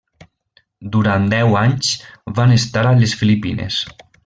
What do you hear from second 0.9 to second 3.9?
Durant deu anys van estar a les Filipines.